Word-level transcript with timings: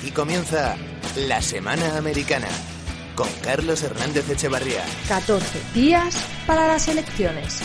Aquí 0.00 0.12
comienza 0.12 0.78
la 1.28 1.42
Semana 1.42 1.98
Americana 1.98 2.48
con 3.14 3.28
Carlos 3.42 3.82
Hernández 3.82 4.30
Echevarría. 4.30 4.82
14 5.08 5.60
días 5.74 6.16
para 6.46 6.66
las 6.68 6.88
elecciones. 6.88 7.60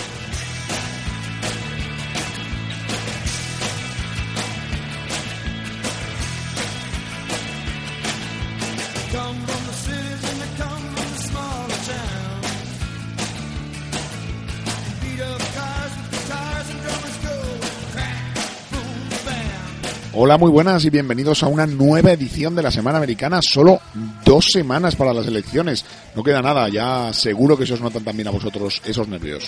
Hola, 20.17 20.37
muy 20.37 20.49
buenas 20.49 20.85
y 20.85 20.89
bienvenidos 20.89 21.43
a 21.43 21.47
una 21.47 21.67
nueva 21.67 22.13
edición 22.13 22.55
de 22.55 22.63
la 22.63 22.71
Semana 22.71 22.99
Americana. 22.99 23.41
Solo 23.41 23.81
dos 24.23 24.45
semanas 24.49 24.95
para 24.95 25.13
las 25.13 25.27
elecciones. 25.27 25.83
No 26.15 26.23
queda 26.23 26.41
nada, 26.41 26.69
ya 26.69 27.11
seguro 27.11 27.57
que 27.57 27.67
se 27.67 27.73
os 27.73 27.81
notan 27.81 28.05
también 28.05 28.29
a 28.29 28.31
vosotros 28.31 28.81
esos 28.85 29.09
nervios. 29.09 29.43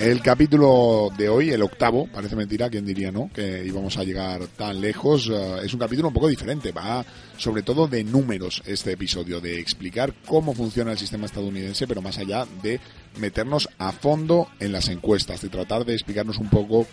El 0.00 0.22
capítulo 0.22 1.10
de 1.14 1.28
hoy, 1.28 1.50
el 1.50 1.60
octavo, 1.60 2.08
parece 2.10 2.34
mentira, 2.34 2.70
quien 2.70 2.86
diría 2.86 3.12
no, 3.12 3.30
que 3.34 3.62
íbamos 3.66 3.98
a 3.98 4.02
llegar 4.02 4.46
tan 4.46 4.80
lejos, 4.80 5.28
eh, 5.30 5.56
es 5.62 5.74
un 5.74 5.78
capítulo 5.78 6.08
un 6.08 6.14
poco 6.14 6.28
diferente, 6.28 6.72
va 6.72 7.04
sobre 7.36 7.62
todo 7.62 7.86
de 7.86 8.02
números 8.02 8.62
este 8.64 8.92
episodio, 8.92 9.42
de 9.42 9.60
explicar 9.60 10.14
cómo 10.24 10.54
funciona 10.54 10.92
el 10.92 10.98
sistema 10.98 11.26
estadounidense, 11.26 11.86
pero 11.86 12.00
más 12.00 12.16
allá 12.16 12.46
de 12.62 12.80
meternos 13.18 13.68
a 13.76 13.92
fondo 13.92 14.48
en 14.58 14.72
las 14.72 14.88
encuestas, 14.88 15.42
de 15.42 15.50
tratar 15.50 15.84
de 15.84 15.92
explicarnos 15.92 16.38
un 16.38 16.48
poco 16.48 16.86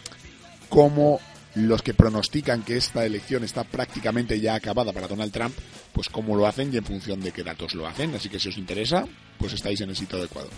cómo 0.68 1.22
los 1.56 1.82
que 1.82 1.94
pronostican 1.94 2.62
que 2.62 2.76
esta 2.76 3.06
elección 3.06 3.46
está 3.46 3.64
prácticamente 3.64 4.42
ya 4.42 4.56
acabada 4.56 4.92
para 4.92 5.08
Donald 5.08 5.32
Trump, 5.32 5.56
pues 5.94 6.10
cómo 6.10 6.36
lo 6.36 6.46
hacen 6.46 6.74
y 6.74 6.78
en 6.78 6.84
función 6.84 7.22
de 7.22 7.32
qué 7.32 7.46
datos 7.46 7.74
lo 7.74 7.88
hacen. 7.88 8.14
Así 8.16 8.28
que 8.28 8.38
si 8.38 8.50
os 8.50 8.58
interesa, 8.58 9.06
pues 9.38 9.54
estáis 9.54 9.80
en 9.80 9.92
el 9.92 9.96
sitio 9.96 10.18
adecuado. 10.18 10.50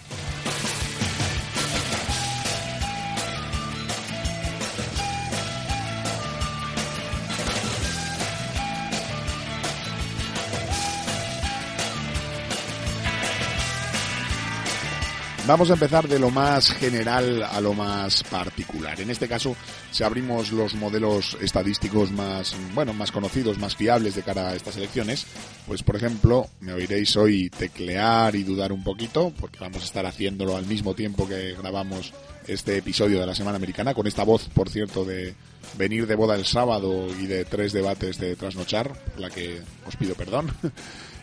Vamos 15.49 15.71
a 15.71 15.73
empezar 15.73 16.07
de 16.07 16.19
lo 16.19 16.29
más 16.29 16.69
general 16.69 17.41
a 17.41 17.59
lo 17.59 17.73
más 17.73 18.21
particular. 18.21 19.01
En 19.01 19.09
este 19.09 19.27
caso, 19.27 19.55
si 19.89 20.03
abrimos 20.03 20.51
los 20.51 20.75
modelos 20.75 21.35
estadísticos 21.41 22.11
más, 22.11 22.55
bueno, 22.75 22.93
más 22.93 23.11
conocidos, 23.11 23.57
más 23.57 23.75
fiables 23.75 24.13
de 24.13 24.21
cara 24.21 24.49
a 24.49 24.55
estas 24.55 24.77
elecciones, 24.77 25.25
pues 25.65 25.81
por 25.81 25.95
ejemplo, 25.95 26.47
me 26.59 26.73
oiréis 26.73 27.17
hoy 27.17 27.49
teclear 27.49 28.35
y 28.35 28.43
dudar 28.43 28.71
un 28.71 28.83
poquito, 28.83 29.33
porque 29.39 29.57
vamos 29.57 29.81
a 29.81 29.85
estar 29.85 30.05
haciéndolo 30.05 30.55
al 30.55 30.67
mismo 30.67 30.93
tiempo 30.93 31.27
que 31.27 31.55
grabamos 31.55 32.13
este 32.45 32.77
episodio 32.77 33.19
de 33.19 33.25
la 33.25 33.33
Semana 33.33 33.57
Americana, 33.57 33.95
con 33.95 34.05
esta 34.05 34.23
voz, 34.23 34.47
por 34.53 34.69
cierto, 34.69 35.03
de 35.03 35.33
venir 35.79 36.05
de 36.05 36.13
boda 36.13 36.35
el 36.35 36.45
sábado 36.45 37.07
y 37.19 37.25
de 37.25 37.43
tres 37.45 37.73
debates 37.73 38.19
de 38.19 38.35
trasnochar, 38.35 38.93
por 38.93 39.19
la 39.19 39.31
que 39.31 39.63
os 39.87 39.95
pido 39.95 40.13
perdón. 40.13 40.51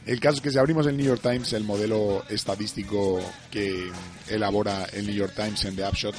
El 0.06 0.20
caso 0.20 0.36
es 0.36 0.40
que 0.40 0.52
si 0.52 0.58
abrimos 0.58 0.86
el 0.86 0.96
New 0.96 1.04
York 1.04 1.20
Times, 1.20 1.52
el 1.52 1.64
modelo 1.64 2.24
estadístico 2.28 3.20
que 3.50 3.90
elabora 4.28 4.84
el 4.92 5.04
New 5.04 5.16
York 5.16 5.32
Times 5.34 5.64
en 5.64 5.74
The 5.74 5.84
Upshot, 5.84 6.14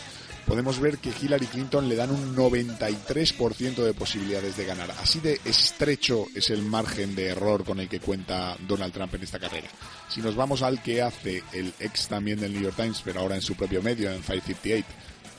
podemos 0.46 0.82
ver 0.82 0.98
que 0.98 1.14
Hillary 1.22 1.46
Clinton 1.46 1.88
le 1.88 1.96
dan 1.96 2.12
un 2.12 2.36
93% 2.36 3.76
de 3.76 3.94
posibilidades 3.94 4.58
de 4.58 4.66
ganar. 4.66 4.92
Así 4.92 5.22
de 5.22 5.40
estrecho 5.46 6.26
es 6.36 6.50
el 6.50 6.64
margen 6.64 7.16
de 7.16 7.28
error 7.28 7.64
con 7.64 7.80
el 7.80 7.88
que 7.88 8.02
cuenta 8.02 8.58
Donald 8.68 8.94
Trump 8.94 9.16
en 9.16 9.24
esta 9.24 9.40
carrera. 9.40 9.70
Si 10.10 10.22
nos 10.22 10.36
vamos 10.36 10.64
al 10.64 10.82
que 10.84 11.02
hace 11.02 11.42
el 11.54 11.74
ex 11.80 12.10
también 12.10 12.42
del 12.42 12.52
New 12.52 12.64
York 12.64 12.76
Times, 12.76 13.02
pero 13.06 13.22
ahora 13.22 13.36
en 13.36 13.42
su 13.42 13.56
propio 13.56 13.82
medio, 13.82 14.12
en 14.12 14.22
558, 14.22 14.86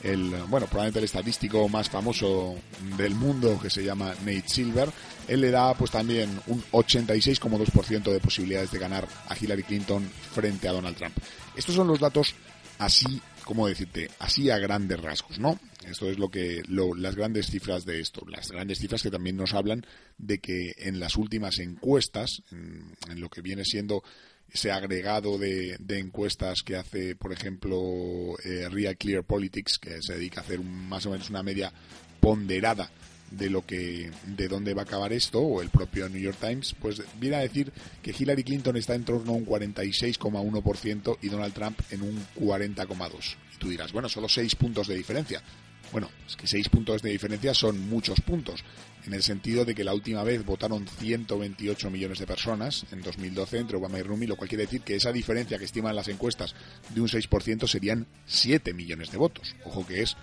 el, 0.03 0.29
bueno, 0.47 0.67
probablemente 0.67 0.99
el 0.99 1.05
estadístico 1.05 1.67
más 1.69 1.89
famoso 1.89 2.55
del 2.97 3.15
mundo 3.15 3.59
que 3.61 3.69
se 3.69 3.83
llama 3.83 4.13
Nate 4.19 4.47
Silver, 4.47 4.89
él 5.27 5.41
le 5.41 5.51
da 5.51 5.73
pues 5.73 5.91
también 5.91 6.39
un 6.47 6.61
86,2% 6.71 8.11
de 8.11 8.19
posibilidades 8.19 8.71
de 8.71 8.79
ganar 8.79 9.07
a 9.27 9.35
Hillary 9.39 9.63
Clinton 9.63 10.09
frente 10.33 10.67
a 10.67 10.71
Donald 10.71 10.95
Trump. 10.95 11.17
Estos 11.55 11.75
son 11.75 11.87
los 11.87 11.99
datos 11.99 12.35
así, 12.77 13.21
como 13.43 13.67
decirte, 13.67 14.09
así 14.19 14.49
a 14.49 14.57
grandes 14.57 14.99
rasgos, 14.99 15.39
¿no? 15.39 15.59
Esto 15.85 16.09
es 16.09 16.19
lo 16.19 16.29
que 16.29 16.61
las 16.67 17.15
grandes 17.15 17.47
cifras 17.47 17.85
de 17.85 17.99
esto, 17.99 18.21
las 18.27 18.51
grandes 18.51 18.79
cifras 18.79 19.01
que 19.01 19.11
también 19.11 19.37
nos 19.37 19.53
hablan 19.53 19.85
de 20.17 20.39
que 20.39 20.73
en 20.77 20.99
las 20.99 21.15
últimas 21.15 21.59
encuestas, 21.59 22.43
en, 22.51 22.95
en 23.09 23.21
lo 23.21 23.29
que 23.29 23.41
viene 23.41 23.65
siendo 23.65 24.03
ese 24.51 24.71
agregado 24.71 25.37
de, 25.37 25.77
encuestas 25.89 26.63
que 26.63 26.75
hace, 26.75 27.15
por 27.15 27.33
ejemplo, 27.33 28.35
eh, 28.43 28.67
Real 28.69 28.97
Clear 28.97 29.23
Politics, 29.23 29.77
que 29.79 30.01
se 30.01 30.13
dedica 30.13 30.41
a 30.41 30.43
hacer 30.43 30.61
más 30.61 31.05
o 31.05 31.11
menos 31.11 31.29
una 31.29 31.43
media 31.43 31.71
ponderada 32.19 32.89
de 33.31 33.49
lo 33.49 33.65
que 33.65 34.11
de 34.25 34.47
dónde 34.47 34.73
va 34.73 34.81
a 34.81 34.85
acabar 34.85 35.13
esto 35.13 35.39
o 35.39 35.61
el 35.61 35.69
propio 35.69 36.09
New 36.09 36.19
York 36.19 36.37
Times 36.39 36.75
pues 36.81 37.01
viene 37.19 37.35
a 37.35 37.39
decir 37.41 37.71
que 38.01 38.13
Hillary 38.17 38.43
Clinton 38.43 38.75
está 38.77 38.95
en 38.95 39.03
torno 39.03 39.33
a 39.33 39.35
un 39.35 39.45
46,1% 39.45 41.17
y 41.21 41.29
Donald 41.29 41.53
Trump 41.53 41.79
en 41.91 42.01
un 42.01 42.19
40,2 42.39 43.35
y 43.53 43.57
tú 43.57 43.69
dirás 43.69 43.91
bueno 43.91 44.09
solo 44.09 44.27
seis 44.27 44.55
puntos 44.55 44.87
de 44.87 44.95
diferencia 44.95 45.43
bueno 45.91 46.09
es 46.27 46.35
que 46.35 46.47
seis 46.47 46.69
puntos 46.69 47.01
de 47.01 47.09
diferencia 47.09 47.53
son 47.53 47.89
muchos 47.89 48.21
puntos 48.21 48.63
en 49.05 49.13
el 49.13 49.23
sentido 49.23 49.65
de 49.65 49.73
que 49.73 49.83
la 49.83 49.93
última 49.93 50.23
vez 50.23 50.45
votaron 50.45 50.87
128 50.87 51.89
millones 51.89 52.19
de 52.19 52.27
personas 52.27 52.85
en 52.91 53.01
2012 53.01 53.57
entre 53.57 53.77
Obama 53.77 53.97
y 53.99 54.03
Rumi, 54.03 54.27
lo 54.27 54.35
cual 54.35 54.49
quiere 54.49 54.65
decir 54.65 54.81
que 54.81 54.95
esa 54.95 55.11
diferencia 55.11 55.57
que 55.57 55.65
estiman 55.65 55.95
las 55.95 56.09
encuestas 56.09 56.53
de 56.89 57.01
un 57.01 57.07
6% 57.07 57.67
serían 57.67 58.07
7 58.25 58.73
millones 58.73 59.11
de 59.11 59.17
votos. 59.17 59.55
Ojo 59.65 59.87
que 59.87 60.01
es 60.01 60.15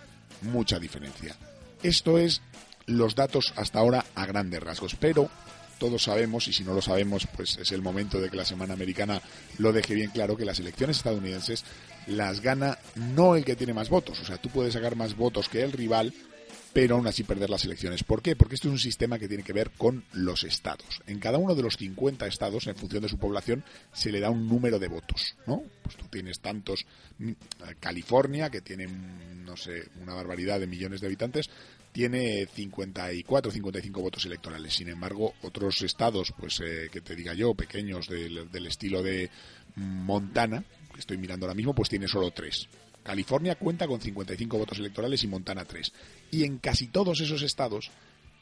mucha 0.43 0.79
diferencia. 0.79 1.37
Esto 1.83 2.19
es 2.19 2.43
los 2.87 3.15
datos 3.15 3.53
hasta 3.57 3.79
ahora 3.79 4.05
a 4.15 4.27
grandes 4.27 4.63
rasgos, 4.63 4.95
pero 4.95 5.31
todos 5.79 6.05
sabemos, 6.05 6.49
y 6.49 6.53
si 6.53 6.65
no 6.65 6.75
lo 6.75 6.83
sabemos, 6.83 7.27
pues 7.37 7.59
es 7.59 7.73
el 7.73 7.83
momento 7.83 8.21
de 8.21 8.31
que 8.31 8.37
la 8.37 8.45
semana 8.45 8.75
americana 8.75 9.21
lo 9.59 9.73
deje 9.73 9.95
bien 9.95 10.11
claro, 10.11 10.37
que 10.37 10.45
las 10.45 10.59
elecciones 10.59 10.99
estadounidenses 10.99 11.65
las 12.07 12.41
gana 12.41 12.79
no 12.95 13.37
el 13.37 13.45
que 13.45 13.57
tiene 13.57 13.75
más 13.75 13.89
votos. 13.89 14.21
O 14.21 14.25
sea, 14.25 14.39
tú 14.39 14.49
puedes 14.49 14.75
sacar 14.75 14.97
más 14.97 15.17
votos 15.17 15.49
que 15.49 15.63
el 15.63 15.73
rival, 15.73 16.13
pero 16.77 16.97
aún 16.97 17.07
así 17.07 17.25
perder 17.25 17.49
las 17.49 17.65
elecciones. 17.65 18.05
¿Por 18.05 18.21
qué? 18.21 18.37
Porque 18.37 18.55
esto 18.55 18.69
es 18.69 18.73
un 18.73 18.79
sistema 18.79 19.19
que 19.19 19.29
tiene 19.29 19.43
que 19.43 19.55
ver 19.55 19.71
con 19.79 20.05
los 20.13 20.45
estados. 20.45 21.01
En 21.07 21.19
cada 21.21 21.39
uno 21.39 21.55
de 21.55 21.63
los 21.63 21.79
50 21.79 22.27
estados, 22.27 22.67
en 22.67 22.77
función 22.77 23.03
de 23.03 23.09
su 23.09 23.17
población, 23.17 23.65
se 23.95 24.13
le 24.13 24.21
da 24.21 24.29
un 24.29 24.47
número 24.47 24.79
de 24.79 24.89
votos, 24.89 25.37
¿no? 25.47 25.63
Pues 25.83 25.97
tú 25.97 26.05
tienes 26.11 26.41
tantos... 26.41 26.85
California, 27.81 28.51
que 28.51 28.61
tiene, 28.61 28.89
no 28.89 29.57
sé, 29.57 29.89
una 30.03 30.13
barbaridad 30.13 30.61
de 30.61 30.67
millones 30.67 31.01
de 31.01 31.07
habitantes, 31.07 31.49
tiene 31.93 32.45
54 32.45 33.49
o 33.49 33.53
55 33.55 34.03
votos 34.03 34.27
electorales. 34.27 34.75
Sin 34.75 34.91
embargo, 34.91 35.33
otros 35.45 35.81
estados, 35.81 36.35
pues 36.39 36.61
eh, 36.61 36.91
que 36.93 37.01
te 37.01 37.17
diga 37.17 37.33
yo, 37.33 37.55
pequeños 37.55 38.07
del, 38.07 38.51
del 38.51 38.67
estilo 38.67 39.03
de 39.03 39.31
Montana, 39.77 40.63
que 40.93 41.01
estoy 41.01 41.17
mirando 41.17 41.47
ahora 41.47 41.55
mismo, 41.55 41.75
pues 41.75 41.89
tiene 41.89 42.07
solo 42.07 42.33
tres. 42.33 42.69
California 43.07 43.55
cuenta 43.55 43.87
con 43.87 44.01
55 44.01 44.59
votos 44.59 44.79
electorales 44.79 45.23
y 45.23 45.29
Montana 45.29 45.65
3. 45.65 45.93
Y 46.33 46.45
en 46.45 46.59
casi 46.59 46.89
todos 46.89 47.21
esos 47.21 47.43
estados, 47.43 47.91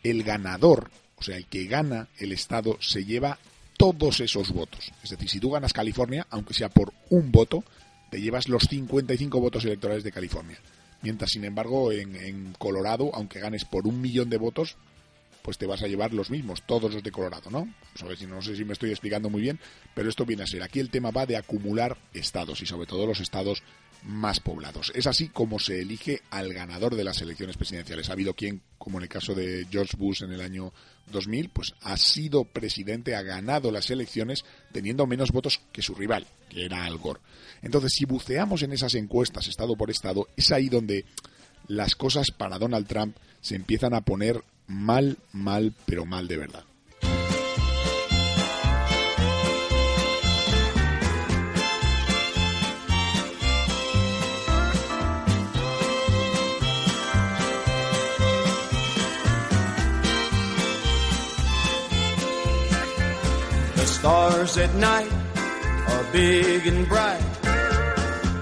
el 0.02 0.22
ganador, 0.22 0.90
o 1.16 1.22
sea, 1.22 1.36
el 1.36 1.46
que 1.46 1.66
gana 1.66 2.08
el 2.18 2.32
estado, 2.32 2.78
se 2.80 3.04
lleva 3.04 3.38
todos 3.76 4.20
esos 4.20 4.52
votos. 4.52 4.92
Es 5.02 5.10
decir, 5.10 5.28
si 5.28 5.40
tú 5.40 5.50
ganas 5.50 5.72
California, 5.72 6.26
aunque 6.30 6.54
sea 6.54 6.68
por 6.68 6.92
un 7.10 7.30
voto, 7.30 7.62
te 8.10 8.20
llevas 8.20 8.48
los 8.48 8.64
55 8.64 9.40
votos 9.40 9.64
electorales 9.64 10.04
de 10.04 10.12
California. 10.12 10.58
Mientras, 11.02 11.32
sin 11.32 11.44
embargo, 11.44 11.92
en, 11.92 12.54
Colorado, 12.58 13.10
aunque 13.12 13.40
ganes 13.40 13.66
por 13.66 13.86
un 13.86 14.00
millón 14.00 14.30
de 14.30 14.38
votos, 14.38 14.76
pues 15.42 15.58
te 15.58 15.66
vas 15.66 15.82
a 15.82 15.88
llevar 15.88 16.14
los 16.14 16.30
mismos, 16.30 16.62
todos 16.64 16.94
los 16.94 17.02
de 17.02 17.10
Colorado, 17.10 17.50
¿no? 17.50 17.68
no 18.28 18.42
sé 18.42 18.56
si 18.56 18.64
me 18.64 18.72
estoy 18.72 18.88
explicando 18.88 19.28
muy 19.28 19.42
bien, 19.42 19.60
pero 19.94 20.08
esto 20.08 20.24
viene 20.24 20.44
a 20.44 20.46
ser. 20.46 20.62
Aquí 20.62 20.80
el 20.80 20.88
tema 20.88 21.10
va 21.10 21.26
de 21.26 21.36
acumular 21.36 21.98
estados 22.14 22.62
y 22.62 22.66
sobre 22.66 22.86
todo 22.86 23.06
los 23.06 23.20
estados 23.20 23.62
más 24.04 24.38
poblados. 24.40 24.92
Es 24.94 25.06
así 25.06 25.28
como 25.28 25.58
se 25.58 25.80
elige 25.80 26.22
al 26.30 26.52
ganador 26.52 26.94
de 26.94 27.04
las 27.04 27.20
elecciones 27.22 27.56
presidenciales. 27.56 28.08
Ha 28.08 28.12
habido 28.12 28.34
quien, 28.34 28.62
como 28.78 28.98
en 28.98 29.04
el 29.04 29.08
caso 29.08 29.34
de 29.34 29.66
George 29.70 29.96
Bush 29.96 30.22
en 30.22 30.32
el 30.32 30.40
año 30.40 30.72
2000, 31.10 31.48
pues 31.48 31.74
ha 31.80 31.96
sido 31.96 32.44
presidente, 32.44 33.16
ha 33.16 33.22
ganado 33.22 33.70
las 33.70 33.90
elecciones 33.90 34.44
teniendo 34.72 35.06
menos 35.06 35.32
votos 35.32 35.60
que 35.72 35.82
su 35.82 35.94
rival, 35.94 36.26
que 36.48 36.64
era 36.64 36.84
Al 36.84 36.98
Gore. 36.98 37.20
Entonces, 37.62 37.92
si 37.94 38.04
buceamos 38.04 38.62
en 38.62 38.72
esas 38.72 38.94
encuestas 38.94 39.48
estado 39.48 39.76
por 39.76 39.90
estado, 39.90 40.28
es 40.36 40.52
ahí 40.52 40.68
donde 40.68 41.04
las 41.66 41.94
cosas 41.94 42.30
para 42.30 42.58
Donald 42.58 42.86
Trump 42.86 43.16
se 43.40 43.56
empiezan 43.56 43.94
a 43.94 44.02
poner 44.02 44.44
mal, 44.66 45.16
mal, 45.32 45.72
pero 45.86 46.04
mal 46.04 46.28
de 46.28 46.36
verdad. 46.36 46.64
Stars 64.04 64.58
at 64.58 64.74
night 64.74 65.10
are 65.88 66.04
big 66.12 66.66
and 66.66 66.86
bright. 66.86 67.24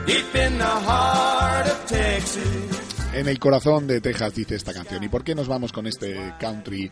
Deep 0.07 0.35
in 0.35 0.59
the 0.59 0.65
heart 0.65 1.67
of 1.69 1.87
Texas. 1.87 3.13
En 3.15 3.29
el 3.29 3.39
corazón 3.39 3.87
de 3.87 4.01
Texas 4.01 4.35
dice 4.35 4.57
esta 4.57 4.75
canción. 4.75 5.05
¿Y 5.05 5.09
por 5.09 5.23
qué 5.23 5.37
nos 5.37 5.47
vamos 5.47 5.71
con 5.71 5.87
este 5.87 6.35
country 6.41 6.91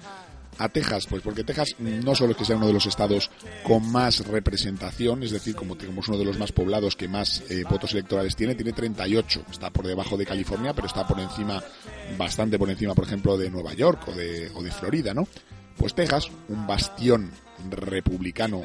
a 0.58 0.69
Texas? 0.69 1.08
Pues 1.08 1.20
porque 1.20 1.43
Texas 1.43 1.75
no 1.81 2.14
solo 2.14 2.31
es 2.31 2.37
que 2.37 2.44
sea 2.44 2.58
uno 2.58 2.69
de 2.69 2.72
los 2.72 2.87
estados 2.87 3.28
con 3.64 3.90
más 3.90 4.25
representación, 4.25 5.25
es 5.25 5.32
decir, 5.32 5.56
como 5.56 5.76
tenemos 5.76 6.06
uno 6.06 6.19
de 6.19 6.26
los 6.26 6.38
más 6.38 6.52
poblados 6.52 6.94
que 6.94 7.08
más 7.08 7.43
eh, 7.50 7.64
votos 7.69 7.93
electorales 7.93 8.37
tiene, 8.37 8.55
tiene 8.55 8.73
38, 8.73 9.46
está 9.50 9.70
por 9.70 9.84
debajo 9.84 10.16
de 10.16 10.26
California, 10.26 10.75
pero 10.75 10.87
está 10.87 11.05
por 11.08 11.19
encima, 11.19 11.61
bastante 12.16 12.56
por 12.56 12.70
encima, 12.70 12.94
por 12.94 13.05
ejemplo, 13.05 13.37
de 13.37 13.50
Nueva 13.50 13.75
York 13.75 14.06
o 14.06 14.12
de, 14.12 14.49
o 14.55 14.62
de 14.62 14.70
Florida, 14.70 15.12
¿no? 15.12 15.26
Pues 15.80 15.94
Texas, 15.94 16.30
un 16.48 16.66
bastión 16.66 17.30
republicano 17.70 18.60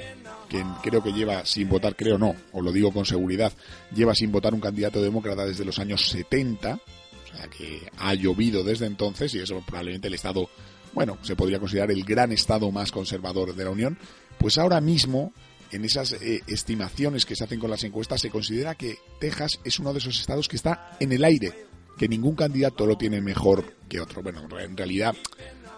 que 0.49 0.61
creo 0.83 1.01
que 1.01 1.13
lleva 1.13 1.45
sin 1.45 1.69
votar, 1.69 1.95
creo 1.95 2.17
no, 2.17 2.35
o 2.51 2.61
lo 2.61 2.73
digo 2.73 2.91
con 2.91 3.05
seguridad, 3.05 3.53
lleva 3.95 4.13
sin 4.13 4.33
votar 4.33 4.53
un 4.53 4.59
candidato 4.59 5.01
demócrata 5.01 5.45
desde 5.45 5.63
los 5.63 5.79
años 5.79 6.09
70, 6.09 6.73
o 6.75 7.37
sea 7.37 7.47
que 7.47 7.89
ha 7.99 8.13
llovido 8.15 8.65
desde 8.65 8.85
entonces 8.85 9.33
y 9.33 9.39
eso 9.39 9.63
probablemente 9.65 10.09
el 10.09 10.13
estado 10.13 10.49
bueno, 10.93 11.17
se 11.21 11.37
podría 11.37 11.59
considerar 11.59 11.89
el 11.91 12.03
gran 12.03 12.33
estado 12.33 12.69
más 12.69 12.91
conservador 12.91 13.55
de 13.55 13.63
la 13.63 13.69
Unión, 13.69 13.97
pues 14.37 14.57
ahora 14.57 14.81
mismo, 14.81 15.31
en 15.71 15.85
esas 15.85 16.13
eh, 16.13 16.41
estimaciones 16.47 17.25
que 17.25 17.37
se 17.37 17.45
hacen 17.45 17.61
con 17.61 17.69
las 17.69 17.85
encuestas, 17.85 18.19
se 18.19 18.29
considera 18.29 18.75
que 18.75 18.97
Texas 19.21 19.61
es 19.63 19.79
uno 19.79 19.93
de 19.93 19.99
esos 19.99 20.19
estados 20.19 20.49
que 20.49 20.57
está 20.57 20.97
en 20.99 21.13
el 21.13 21.23
aire, 21.23 21.53
que 21.97 22.09
ningún 22.09 22.35
candidato 22.35 22.85
lo 22.85 22.97
tiene 22.97 23.21
mejor 23.21 23.75
que 23.87 24.01
otro. 24.01 24.21
Bueno, 24.21 24.47
en 24.59 24.75
realidad, 24.75 25.15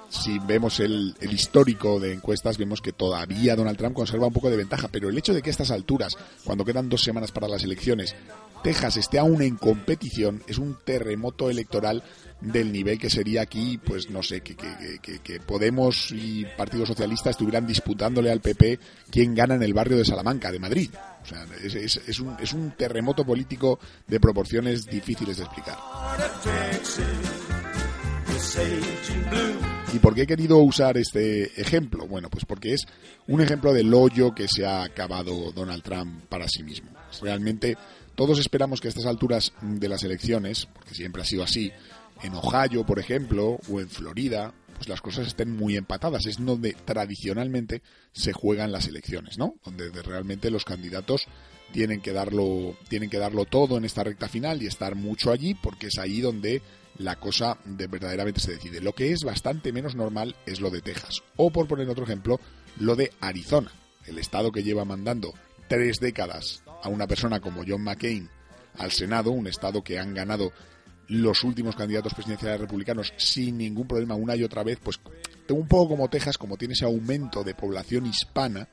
si 0.09 0.39
vemos 0.39 0.80
el, 0.80 1.15
el, 1.19 1.33
histórico 1.33 2.00
de 2.00 2.13
encuestas, 2.13 2.57
vemos 2.57 2.81
que 2.81 2.94
todavía 2.94 3.56
Donald 3.56 3.77
Trump 3.77 3.95
conserva 3.95 4.27
un 4.27 4.33
poco 4.33 4.50
de 4.50 4.57
ventaja, 4.57 4.88
pero 4.89 5.09
el 5.09 5.18
hecho 5.18 5.33
de 5.33 5.42
que 5.42 5.50
a 5.50 5.51
estas 5.51 5.71
alturas, 5.71 6.15
cuando 6.44 6.65
quedan 6.65 6.89
dos 6.89 7.04
semanas 7.04 7.31
para 7.31 7.48
las 7.48 7.63
elecciones, 7.63 8.15
Texas 8.63 8.98
esté 8.98 9.19
aún 9.19 9.42
en 9.42 9.56
competición, 9.56 10.44
es 10.48 10.57
un 10.57 10.77
terremoto 10.83 11.50
electoral 11.50 12.04
del 12.42 12.71
nivel 12.71 13.00
que 13.00 13.09
sería 13.09 13.42
aquí, 13.42 13.77
pues 13.77 14.09
no 14.09 14.21
sé, 14.21 14.42
que, 14.42 14.56
que, 14.56 15.39
Podemos 15.39 16.12
y 16.12 16.45
Partido 16.57 16.86
Socialista 16.86 17.30
estuvieran 17.30 17.65
disputándole 17.65 18.31
al 18.31 18.42
PP 18.42 18.80
quién 19.09 19.33
gana 19.33 19.56
en 19.56 19.63
el 19.63 19.74
barrio 19.74 19.98
de 19.98 20.06
Salamanca, 20.06 20.51
de 20.51 20.59
Madrid. 20.59 20.89
O 21.24 21.25
sea, 21.25 21.45
es, 21.63 21.75
es, 21.75 22.19
un, 22.19 22.36
es 22.39 22.54
un 22.54 22.71
terremoto 22.71 23.25
político 23.25 23.80
de 24.07 24.19
proporciones 24.19 24.86
difíciles 24.86 25.38
de 25.38 25.44
explicar. 25.44 25.77
¿Y 29.93 29.99
por 29.99 30.13
qué 30.13 30.23
he 30.23 30.27
querido 30.27 30.57
usar 30.57 30.97
este 30.97 31.59
ejemplo? 31.59 32.07
Bueno, 32.07 32.29
pues 32.29 32.43
porque 32.43 32.73
es 32.73 32.85
un 33.27 33.41
ejemplo 33.41 33.73
del 33.73 33.93
hoyo 33.93 34.35
que 34.35 34.47
se 34.47 34.65
ha 34.65 34.83
acabado 34.83 35.51
Donald 35.53 35.81
Trump 35.81 36.25
para 36.27 36.47
sí 36.49 36.61
mismo. 36.61 36.91
Realmente 37.21 37.77
todos 38.15 38.37
esperamos 38.39 38.81
que 38.81 38.87
a 38.87 38.89
estas 38.89 39.05
alturas 39.05 39.53
de 39.61 39.87
las 39.87 40.03
elecciones, 40.03 40.67
porque 40.73 40.93
siempre 40.93 41.21
ha 41.21 41.25
sido 41.25 41.43
así, 41.43 41.71
en 42.21 42.33
Ohio, 42.33 42.85
por 42.85 42.99
ejemplo, 42.99 43.59
o 43.71 43.79
en 43.79 43.89
Florida, 43.89 44.53
pues 44.75 44.89
las 44.89 45.01
cosas 45.01 45.27
estén 45.27 45.55
muy 45.55 45.77
empatadas. 45.77 46.25
Es 46.25 46.43
donde 46.43 46.73
tradicionalmente 46.73 47.81
se 48.11 48.33
juegan 48.33 48.73
las 48.73 48.87
elecciones, 48.87 49.37
¿no? 49.37 49.55
Donde 49.63 49.89
realmente 50.03 50.51
los 50.51 50.65
candidatos 50.65 51.27
tienen 51.71 52.01
que 52.01 52.13
darlo, 52.13 52.75
tienen 52.89 53.09
que 53.09 53.17
darlo 53.17 53.45
todo 53.45 53.77
en 53.77 53.85
esta 53.85 54.03
recta 54.03 54.27
final 54.27 54.61
y 54.61 54.67
estar 54.67 54.95
mucho 54.95 55.31
allí, 55.31 55.53
porque 55.53 55.87
es 55.87 55.97
ahí 55.97 56.21
donde 56.21 56.61
la 56.97 57.17
cosa 57.17 57.57
de 57.65 57.87
verdaderamente 57.87 58.39
se 58.39 58.53
decide. 58.53 58.81
Lo 58.81 58.93
que 58.93 59.11
es 59.11 59.23
bastante 59.23 59.71
menos 59.71 59.95
normal 59.95 60.35
es 60.45 60.61
lo 60.61 60.69
de 60.69 60.81
Texas. 60.81 61.21
O 61.35 61.51
por 61.51 61.67
poner 61.67 61.89
otro 61.89 62.03
ejemplo, 62.03 62.39
lo 62.79 62.95
de 62.95 63.11
Arizona, 63.19 63.71
el 64.05 64.17
estado 64.17 64.51
que 64.51 64.63
lleva 64.63 64.85
mandando 64.85 65.33
tres 65.67 65.99
décadas 65.99 66.63
a 66.81 66.89
una 66.89 67.07
persona 67.07 67.39
como 67.39 67.63
John 67.67 67.83
McCain 67.83 68.29
al 68.77 68.91
Senado, 68.91 69.31
un 69.31 69.47
estado 69.47 69.83
que 69.83 69.99
han 69.99 70.13
ganado 70.13 70.51
los 71.07 71.43
últimos 71.43 71.75
candidatos 71.75 72.13
presidenciales 72.13 72.59
republicanos 72.59 73.13
sin 73.17 73.57
ningún 73.57 73.87
problema 73.87 74.15
una 74.15 74.35
y 74.35 74.43
otra 74.43 74.63
vez, 74.63 74.79
pues 74.83 74.99
un 75.49 75.67
poco 75.67 75.89
como 75.89 76.09
Texas, 76.09 76.37
como 76.37 76.57
tiene 76.57 76.73
ese 76.73 76.85
aumento 76.85 77.43
de 77.43 77.55
población 77.55 78.05
hispana, 78.05 78.67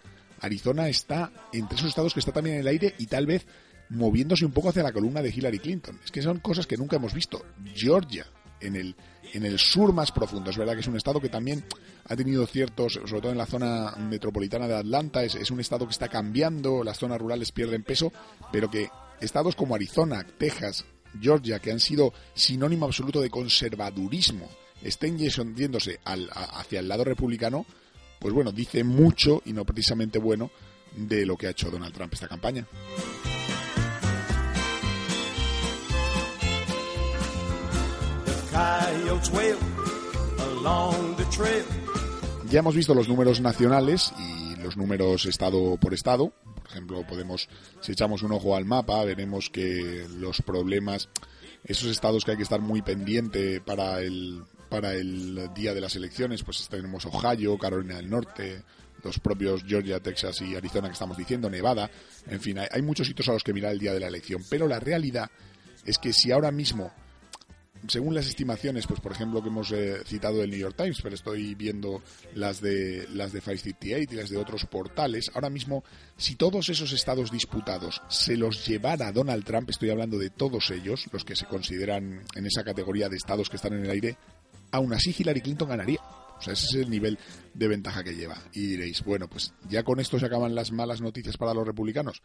Arizona 0.45 0.89
está 0.89 1.33
entre 1.53 1.77
esos 1.77 1.89
estados 1.89 2.15
que 2.15 2.21
está 2.21 2.33
también 2.33 2.57
en 2.57 2.63
el 2.63 2.69
aire 2.69 2.95
y 2.99 3.07
tal 3.07 3.27
vez 3.27 3.47
moviéndose 3.91 4.45
un 4.45 4.53
poco 4.53 4.71
hacia 4.71 4.83
la 4.83 4.93
columna 4.93 5.23
de 5.23 5.31
Hillary 5.31 5.59
Clinton. 5.59 6.01
Es 6.05 6.11
que 6.11 6.23
son 6.23 6.41
cosas 6.41 6.67
que 6.67 6.77
nunca 6.77 6.97
hemos 6.97 7.15
visto. 7.15 7.45
Georgia, 7.75 8.27
en 8.61 8.77
el, 8.77 8.97
en 9.33 9.45
el 9.45 9.59
sur 9.59 9.93
más 9.93 10.13
profundo, 10.13 10.51
es 10.51 10.57
verdad 10.57 10.75
que 10.75 10.81
es 10.81 10.87
un 10.87 10.97
estado 10.97 11.21
que 11.21 11.29
también 11.29 11.65
ha 12.07 12.17
tenido 12.17 12.47
ciertos, 12.47 12.95
sobre 12.95 13.21
todo 13.21 13.33
en 13.33 13.39
la 13.39 13.47
zona 13.47 13.95
metropolitana 13.97 14.67
de 14.67 14.77
Atlanta, 14.77 15.23
es, 15.25 15.35
es 15.35 15.51
un 15.51 15.61
estado 15.61 15.87
que 15.87 15.93
está 15.93 16.09
cambiando, 16.09 16.83
las 16.85 16.99
zonas 16.99 17.19
rurales 17.19 17.53
pierden 17.53 17.83
peso, 17.83 18.13
pero 18.53 18.71
que 18.71 18.89
estados 19.21 19.57
como 19.57 19.75
Arizona, 19.75 20.27
Texas, 20.39 20.85
Georgia, 21.21 21.59
que 21.59 21.73
han 21.73 21.81
sido 21.81 22.13
sinónimo 22.35 22.87
absoluto 22.87 23.21
de 23.21 23.31
conservadurismo, 23.31 24.49
estén 24.83 25.19
yéndose 25.19 26.01
al, 26.05 26.29
hacia 26.33 26.81
el 26.81 26.89
lado 26.89 27.05
republicano, 27.05 27.65
pues 28.25 28.33
bueno, 28.33 28.53
dice 28.53 28.83
mucho 28.85 29.43
y 29.45 29.53
no 29.53 29.67
precisamente 29.67 30.19
bueno 30.19 30.51
de 30.97 31.27
lo 31.27 31.37
que 31.37 31.47
ha 31.47 31.51
hecho 31.51 31.71
Donald 31.71 31.93
Trump 31.93 32.15
esta 32.15 32.27
campaña. 32.27 32.67
Ya 42.49 42.61
hemos 42.61 42.75
visto 42.75 42.95
los 42.95 43.11
números 43.11 43.43
nacionales 43.43 44.15
y 44.19 44.57
los 44.57 44.79
números 44.79 45.27
estado 45.27 45.77
por 45.77 45.93
estado. 45.93 46.33
Por 46.55 46.71
ejemplo, 46.71 47.07
podemos, 47.07 47.47
si 47.83 47.93
echamos 47.93 48.23
un 48.23 48.33
ojo 48.33 48.57
al 48.57 48.65
mapa, 48.65 49.05
veremos 49.05 49.51
que 49.51 50.07
los 50.17 50.41
problemas, 50.41 51.11
esos 51.63 51.91
estados 51.91 52.25
que 52.25 52.31
hay 52.31 52.37
que 52.39 52.43
estar 52.43 52.63
muy 52.63 52.81
pendiente 52.81 53.61
para 53.61 54.01
el, 54.01 54.45
para 54.75 54.93
el 54.93 55.55
día 55.55 55.73
de 55.73 55.81
las 55.81 55.95
elecciones, 55.95 56.43
pues 56.43 56.69
tenemos 56.69 57.07
Ohio, 57.07 57.57
Carolina 57.57 57.95
del 57.95 58.11
Norte, 58.11 58.61
los 59.05 59.21
propios 59.21 59.63
Georgia, 59.63 60.01
Texas 60.01 60.41
y 60.41 60.57
Arizona 60.57 60.89
que 60.89 60.95
estamos 60.95 61.17
diciendo, 61.17 61.49
Nevada, 61.49 61.89
en 62.27 62.41
fin, 62.41 62.59
hay, 62.59 62.83
muchos 62.83 63.07
sitios 63.07 63.29
a 63.29 63.35
los 63.35 63.45
que 63.45 63.53
mirar 63.53 63.71
el 63.71 63.79
día 63.79 63.95
de 63.95 64.01
la 64.01 64.09
elección. 64.09 64.43
Pero 64.51 64.67
la 64.67 64.81
realidad 64.81 65.31
es 65.85 65.97
que 65.99 66.13
si 66.13 66.33
ahora 66.33 66.51
mismo 66.51 66.91
según 67.87 68.15
las 68.15 68.27
estimaciones, 68.27 68.87
pues 68.87 68.99
por 68.99 69.13
ejemplo 69.13 69.43
que 69.43 69.49
hemos 69.49 69.71
eh, 69.71 70.01
citado 70.07 70.43
el 70.43 70.51
New 70.51 70.59
York 70.59 70.75
Times, 70.77 70.99
pero 71.03 71.15
estoy 71.15 71.55
viendo 71.55 72.03
las 72.35 72.61
de 72.61 73.07
las 73.13 73.33
de 73.33 73.41
558 73.41 74.09
y 74.11 74.17
las 74.17 74.31
de 74.31 74.39
otros 74.39 74.65
portales, 74.65 75.31
ahora 75.35 75.51
mismo 75.51 75.85
si 76.17 76.35
todos 76.35 76.69
esos 76.71 76.93
estados 76.93 77.31
disputados 77.31 78.01
se 78.09 78.37
los 78.39 78.67
llevara 78.67 79.13
Donald 79.13 79.45
Trump, 79.45 79.69
estoy 79.69 79.91
hablando 79.91 80.19
de 80.19 80.31
todos 80.31 80.71
ellos, 80.71 81.07
los 81.13 81.25
que 81.25 81.37
se 81.37 81.45
consideran 81.45 82.25
en 82.35 82.47
esa 82.47 82.65
categoría 82.65 83.11
de 83.11 83.17
estados 83.17 83.51
que 83.51 83.57
están 83.57 83.75
en 83.75 83.85
el 83.85 83.91
aire, 83.91 84.17
aún 84.75 84.93
así 84.93 85.15
Hillary 85.17 85.41
Clinton 85.41 85.69
ganaría. 85.69 86.01
O 86.37 86.43
sea, 86.43 86.53
ese 86.53 86.67
es 86.67 86.75
el 86.75 86.91
nivel 86.91 87.17
de 87.55 87.69
ventaja 87.69 88.03
que 88.03 88.15
lleva. 88.15 88.37
Y 88.53 88.67
diréis, 88.67 89.05
bueno, 89.05 89.29
pues 89.29 89.55
ya 89.69 89.85
con 89.85 90.01
esto 90.01 90.19
se 90.19 90.27
acaban 90.27 90.55
las 90.55 90.73
malas 90.73 91.01
noticias 91.01 91.37
para 91.37 91.55
los 91.55 91.65
republicanos. 91.65 92.23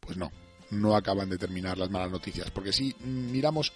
Pues 0.00 0.16
no, 0.16 0.30
no 0.72 0.96
acaban 0.96 1.30
de 1.30 1.38
terminar 1.38 1.78
las 1.78 1.90
malas 1.90 2.10
noticias. 2.10 2.50
Porque 2.50 2.72
si 2.72 2.94
miramos 3.04 3.72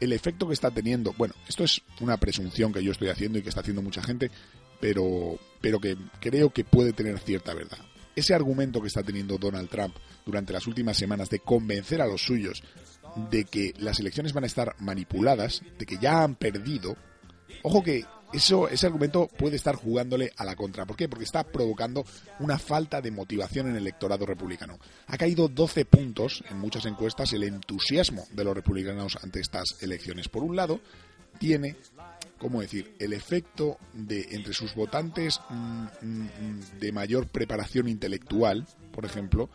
el 0.00 0.12
efecto 0.12 0.46
que 0.46 0.52
está 0.52 0.70
teniendo, 0.70 1.14
bueno, 1.14 1.34
esto 1.48 1.64
es 1.64 1.80
una 2.00 2.18
presunción 2.18 2.72
que 2.72 2.84
yo 2.84 2.92
estoy 2.92 3.08
haciendo 3.08 3.38
y 3.38 3.42
que 3.42 3.48
está 3.48 3.62
haciendo 3.62 3.80
mucha 3.80 4.02
gente, 4.02 4.30
pero, 4.78 5.38
pero 5.62 5.80
que 5.80 5.96
creo 6.20 6.50
que 6.50 6.64
puede 6.64 6.92
tener 6.92 7.18
cierta 7.18 7.54
verdad. 7.54 7.78
Ese 8.14 8.34
argumento 8.34 8.82
que 8.82 8.88
está 8.88 9.02
teniendo 9.02 9.38
Donald 9.38 9.70
Trump 9.70 9.96
durante 10.26 10.52
las 10.52 10.66
últimas 10.66 10.98
semanas 10.98 11.30
de 11.30 11.40
convencer 11.40 12.02
a 12.02 12.06
los 12.06 12.22
suyos 12.22 12.62
de 13.30 13.44
que 13.44 13.72
las 13.78 13.98
elecciones 13.98 14.34
van 14.34 14.44
a 14.44 14.46
estar 14.46 14.76
manipuladas, 14.78 15.62
de 15.78 15.86
que 15.86 15.96
ya 15.96 16.22
han 16.22 16.34
perdido, 16.34 16.96
ojo 17.62 17.82
que 17.82 18.04
eso, 18.32 18.68
ese 18.68 18.86
argumento 18.86 19.28
puede 19.28 19.56
estar 19.56 19.76
jugándole 19.76 20.32
a 20.36 20.44
la 20.44 20.56
contra. 20.56 20.84
¿Por 20.84 20.96
qué? 20.96 21.08
Porque 21.08 21.24
está 21.24 21.44
provocando 21.44 22.04
una 22.40 22.58
falta 22.58 23.00
de 23.00 23.10
motivación 23.10 23.68
en 23.68 23.76
el 23.76 23.82
electorado 23.82 24.26
republicano. 24.26 24.78
Ha 25.06 25.16
caído 25.16 25.48
12 25.48 25.84
puntos 25.84 26.42
en 26.50 26.58
muchas 26.58 26.86
encuestas 26.86 27.32
el 27.32 27.44
entusiasmo 27.44 28.24
de 28.32 28.44
los 28.44 28.54
republicanos 28.54 29.16
ante 29.22 29.40
estas 29.40 29.80
elecciones. 29.80 30.28
Por 30.28 30.42
un 30.42 30.56
lado, 30.56 30.80
tiene, 31.38 31.76
¿cómo 32.38 32.60
decir?, 32.60 32.94
el 32.98 33.12
efecto 33.12 33.78
de 33.92 34.26
entre 34.32 34.54
sus 34.54 34.74
votantes 34.74 35.40
mm, 35.48 35.84
mm, 36.02 36.60
de 36.80 36.92
mayor 36.92 37.28
preparación 37.28 37.88
intelectual, 37.88 38.66
por 38.92 39.04
ejemplo, 39.04 39.48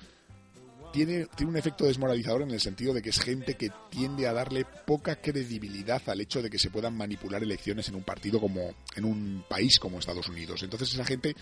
tiene, 0.92 1.28
tiene 1.36 1.52
un 1.52 1.58
efecto 1.58 1.86
desmoralizador 1.86 2.44
en 2.44 2.52
el 2.52 2.60
sentido 2.60 2.94
de 2.94 3.02
que 3.02 3.10
es 3.10 3.20
gente 3.20 3.56
que 3.56 3.72
tiende 3.90 4.28
a 4.28 4.34
darle 4.34 4.66
poca 4.86 5.16
credibilidad 5.16 6.02
al 6.08 6.22
hecho 6.22 6.42
de 6.42 6.50
que 6.50 6.60
se 6.60 6.70
puedan 6.70 6.96
manipular 6.96 7.42
elecciones 7.42 7.90
en 7.90 7.96
un 7.96 8.04
partido 8.04 8.40
como 8.40 8.74
en 8.96 9.06
un 9.06 9.44
país 9.50 9.80
como 9.80 10.00
Estados 10.00 10.30
Unidos. 10.30 10.64
Entonces 10.64 10.94
esa 10.94 11.06
gente, 11.06 11.36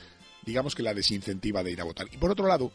digamos 0.45 0.75
que 0.75 0.83
la 0.83 0.93
desincentiva 0.93 1.63
de 1.63 1.71
ir 1.71 1.81
a 1.81 1.85
votar. 1.85 2.07
Y 2.11 2.17
por 2.17 2.31
otro 2.31 2.47
lado, 2.47 2.71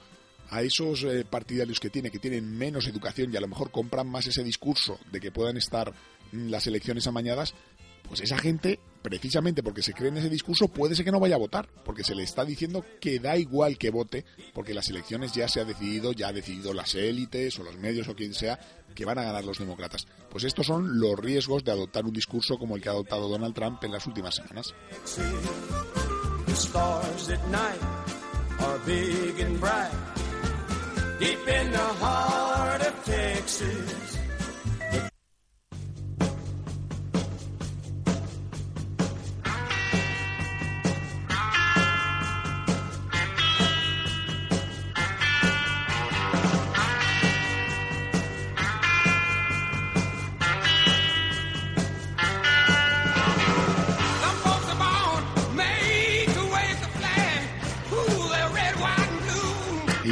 a 0.51 0.63
esos 0.63 1.05
eh, 1.05 1.25
partidarios 1.29 1.81
que 1.81 1.91
tiene, 1.91 2.11
que 2.11 2.19
tienen 2.19 2.57
menos 2.57 2.87
educación 2.87 3.33
y 3.33 3.37
a 3.37 3.41
lo 3.41 3.49
mejor 3.49 3.71
compran 3.71 4.09
más 4.09 4.27
ese 4.27 4.45
discurso 4.45 4.99
de 5.11 5.21
que 5.21 5.33
puedan 5.33 5.57
estar 5.57 5.93
las 6.33 6.67
elecciones 6.67 7.07
amañadas, 7.07 7.55
pues 8.07 8.21
esa 8.21 8.39
gente 8.39 8.81
precisamente 9.05 9.63
porque 9.63 9.83
se 9.83 9.93
cree 9.93 10.09
en 10.09 10.17
ese 10.17 10.31
discurso, 10.31 10.69
puede 10.69 10.95
ser 10.95 11.05
que 11.05 11.13
no 11.13 11.21
vaya 11.21 11.35
a 11.35 11.39
votar, 11.39 11.69
porque 11.85 12.03
se 12.03 12.15
le 12.15 12.23
está 12.23 12.43
diciendo 12.43 12.83
que 13.03 13.19
da 13.19 13.37
igual 13.37 13.77
que 13.77 13.91
vote, 13.91 14.25
porque 14.55 14.73
las 14.73 14.89
elecciones 14.89 15.33
ya 15.33 15.47
se 15.47 15.61
ha 15.61 15.65
decidido, 15.67 16.13
ya 16.13 16.29
ha 16.29 16.33
decidido 16.33 16.73
las 16.73 16.95
élites 16.95 17.59
o 17.59 17.65
los 17.65 17.77
medios 17.77 18.09
o 18.09 18.15
quien 18.15 18.33
sea, 18.33 18.59
que 18.95 19.05
van 19.05 19.19
a 19.19 19.25
ganar 19.25 19.45
los 19.45 19.59
demócratas. 19.59 20.07
Pues 20.31 20.45
estos 20.45 20.67
son 20.67 20.99
los 20.99 21.19
riesgos 21.19 21.65
de 21.65 21.73
adoptar 21.73 22.07
un 22.07 22.15
discurso 22.15 22.57
como 22.57 22.77
el 22.77 22.83
que 22.83 22.89
ha 22.89 22.93
adoptado 22.93 23.29
Donald 23.29 23.55
Trump 23.55 23.85
en 23.85 23.93
las 23.93 24.07
últimas 24.07 24.37
semanas. 24.37 24.75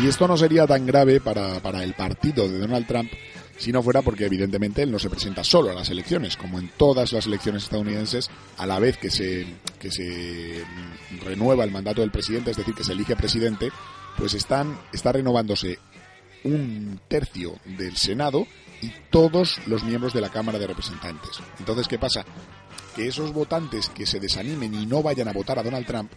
Y 0.03 0.09
esto 0.09 0.27
no 0.27 0.37
sería 0.37 0.67
tan 0.67 0.85
grave 0.85 1.21
para, 1.21 1.61
para 1.61 1.85
el 1.85 1.95
partido 1.95 2.49
de 2.49 2.59
Donald 2.59 2.89
Trump 2.89 3.09
si 3.57 3.71
no 3.71 3.85
fuera 3.85 4.03
porque 4.03 4.27
evidentemente 4.27 4.83
él 4.83 4.91
no 4.91 4.99
se 4.99 5.09
presenta 5.09 5.45
solo 5.45 5.71
a 5.71 5.75
las 5.75 5.91
elecciones, 5.91 6.37
como 6.37 6.59
en 6.59 6.69
todas 6.77 7.13
las 7.13 7.27
elecciones 7.27 7.63
estadounidenses, 7.63 8.29
a 8.59 8.67
la 8.67 8.81
vez 8.81 8.99
que 8.99 9.13
se, 9.13 9.47
que 9.79 9.93
se 9.93 10.65
renueva 11.25 11.63
el 11.63 11.71
mandato 11.71 12.01
del 12.01 12.11
presidente, 12.11 12.51
es 12.51 12.57
decir, 12.57 12.75
que 12.75 12.83
se 12.83 12.95
elige 12.95 13.15
presidente, 13.15 13.71
pues 14.19 14.35
están, 14.35 14.77
está 14.93 15.13
renovándose 15.13 15.79
un 16.43 16.99
tercio 17.07 17.55
del 17.65 17.97
Senado 17.97 18.49
y 18.81 18.91
todos 19.11 19.61
los 19.69 19.85
miembros 19.85 20.13
de 20.13 20.21
la 20.21 20.31
Cámara 20.31 20.59
de 20.59 20.67
Representantes. 20.67 21.39
Entonces, 21.61 21.87
¿qué 21.87 22.01
pasa? 22.01 22.25
Que 22.97 23.07
esos 23.07 23.33
votantes 23.33 23.89
que 23.91 24.07
se 24.07 24.19
desanimen 24.19 24.75
y 24.75 24.85
no 24.85 25.05
vayan 25.05 25.29
a 25.29 25.33
votar 25.33 25.61
a 25.61 25.63
Donald 25.63 25.87
Trump, 25.87 26.11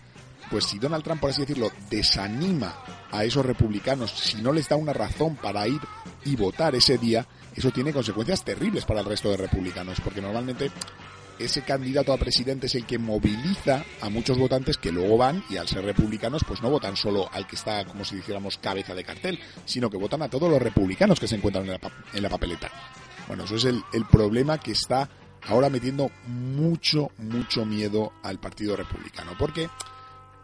pues 0.50 0.66
si 0.66 0.80
Donald 0.80 1.04
Trump, 1.04 1.22
por 1.22 1.30
así 1.30 1.42
decirlo, 1.42 1.72
desanima 1.90 2.76
a 3.12 3.24
esos 3.24 3.46
republicanos, 3.46 4.12
si 4.12 4.42
no 4.42 4.52
les 4.52 4.70
da 4.70 4.76
una 4.76 4.94
razón 4.94 5.36
para 5.36 5.68
ir 5.68 5.80
y 6.24 6.36
votar 6.36 6.76
ese 6.76 6.98
día, 6.98 7.26
eso 7.56 7.72
tiene 7.72 7.94
consecuencias 7.94 8.44
terribles 8.44 8.86
para 8.86 9.00
el 9.00 9.06
resto 9.06 9.30
de 9.32 9.38
republicanos, 9.38 10.02
porque 10.02 10.22
normalmente 10.22 10.72
ese 11.40 11.64
candidato 11.64 12.14
a 12.14 12.18
presidente 12.18 12.68
es 12.68 12.76
el 12.76 12.86
que 12.86 12.98
moviliza 12.98 13.84
a 14.02 14.10
muchos 14.10 14.38
votantes 14.38 14.78
que 14.78 14.92
luego 14.92 15.18
van 15.18 15.44
y 15.50 15.58
al 15.58 15.68
ser 15.68 15.84
republicanos 15.84 16.44
pues 16.48 16.62
no 16.62 16.70
votan 16.70 16.96
solo 16.96 17.30
al 17.34 17.46
que 17.46 17.56
está 17.56 17.84
como 17.86 18.06
si 18.06 18.16
dijéramos 18.16 18.58
cabeza 18.58 18.96
de 18.96 19.04
cartel, 19.04 19.40
sino 19.66 19.90
que 19.90 19.98
votan 19.98 20.22
a 20.22 20.30
todos 20.30 20.50
los 20.50 20.62
republicanos 20.62 21.20
que 21.20 21.28
se 21.28 21.36
encuentran 21.36 21.66
en 21.66 22.24
la, 22.24 22.30
papeleta. 22.30 22.72
Bueno, 23.28 23.44
eso 23.44 23.56
es 23.56 23.66
el, 23.66 23.84
el 23.94 24.06
problema 24.06 24.60
que 24.60 24.72
está 24.72 25.10
ahora 25.48 25.70
metiendo 25.70 26.10
mucho, 26.28 27.12
mucho 27.18 27.66
miedo 27.66 28.14
al 28.24 28.40
Partido 28.40 28.76
Republicano, 28.76 29.32
porque 29.38 29.70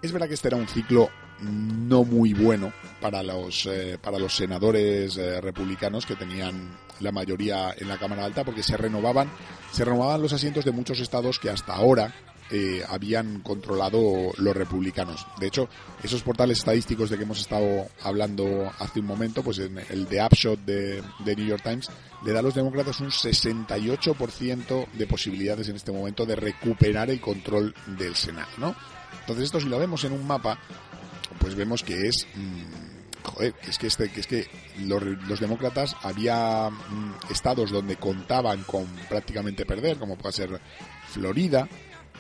es 0.02 0.12
verdad 0.12 0.28
que 0.28 0.34
este 0.34 0.48
era 0.48 0.58
un 0.58 0.68
ciclo 0.68 1.10
no 1.42 2.04
muy 2.04 2.34
bueno 2.34 2.72
para 3.00 3.24
los 3.24 3.66
eh, 3.66 3.98
para 4.02 4.20
los 4.20 4.36
senadores 4.36 5.18
eh, 5.18 5.42
republicanos 5.42 6.06
que 6.06 6.16
tenían 6.16 6.78
la 7.00 7.12
mayoría 7.12 7.74
en 7.78 7.88
la 7.88 7.98
Cámara 7.98 8.26
Alta 8.26 8.44
porque 8.44 8.62
se 8.62 8.78
renovaban 8.78 9.30
se 9.72 9.84
renovaban 9.84 10.22
los 10.22 10.34
asientos 10.34 10.66
de 10.66 10.72
muchos 10.72 11.00
estados 11.00 11.40
que 11.40 11.50
hasta 11.50 11.74
ahora 11.74 12.14
eh, 12.54 12.84
habían 12.90 13.40
controlado 13.40 14.34
los 14.38 14.54
republicanos. 14.54 15.26
De 15.40 15.48
hecho, 15.48 15.70
esos 16.04 16.22
portales 16.22 16.58
estadísticos 16.58 17.10
de 17.10 17.16
que 17.16 17.24
hemos 17.24 17.40
estado 17.40 17.88
hablando 18.04 18.70
hace 18.78 19.00
un 19.00 19.06
momento, 19.06 19.42
pues 19.42 19.60
en 19.60 19.78
el 19.90 20.10
de 20.10 20.22
Upshot 20.22 20.60
de, 20.66 21.02
de 21.24 21.36
New 21.38 21.46
York 21.46 21.64
Times, 21.64 21.90
le 22.26 22.34
da 22.34 22.40
a 22.40 22.42
los 22.42 22.54
demócratas 22.54 23.00
un 23.00 23.08
68% 23.08 24.92
de 24.92 25.08
posibilidades 25.08 25.70
en 25.70 25.78
este 25.78 25.94
momento 25.94 26.26
de 26.26 26.36
recuperar 26.36 27.10
el 27.10 27.22
control 27.22 27.74
del 27.98 28.16
Senado, 28.16 28.50
¿no? 28.58 28.76
Entonces 29.22 29.46
esto 29.46 29.60
si 29.60 29.70
lo 29.70 29.80
vemos 29.80 30.04
en 30.04 30.14
un 30.14 30.26
mapa, 30.26 30.60
pues 31.40 31.56
vemos 31.56 31.84
que 31.84 32.08
es... 32.08 32.28
Mm, 32.36 32.92
joder, 33.24 33.56
es 33.68 33.78
que, 33.78 33.88
este, 33.88 34.12
es 34.16 34.28
que 34.28 34.48
los, 34.80 35.40
demócratas 35.40 35.96
había 36.02 36.70
mm, 36.70 37.32
estados 37.32 37.72
donde 37.72 37.98
contaban 37.98 38.64
con 38.64 38.86
prácticamente 39.10 39.66
perder, 39.66 39.98
como 39.98 40.18
puede 40.18 40.34
ser 40.34 40.60
Florida, 41.08 41.68